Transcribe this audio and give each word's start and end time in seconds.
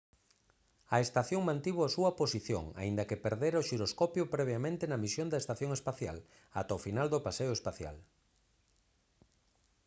a 0.95 0.97
estación 1.05 1.41
mantivo 1.49 1.81
a 1.83 1.93
súa 1.95 2.11
posición 2.21 2.65
aínda 2.81 3.07
que 3.09 3.21
perdera 3.25 3.61
o 3.63 3.67
xiroscopio 3.69 4.23
previamente 4.35 4.83
na 4.87 5.01
misión 5.03 5.27
da 5.29 5.41
estación 5.43 5.71
espacial 5.77 6.17
ata 6.59 6.77
o 6.77 6.83
final 6.85 7.07
do 7.13 7.23
paseo 7.27 7.51
espacial 7.57 7.97